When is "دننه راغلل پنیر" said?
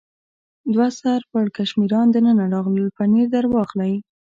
2.11-3.27